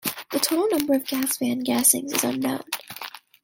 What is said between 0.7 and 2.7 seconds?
number of gas van gassings is unknown.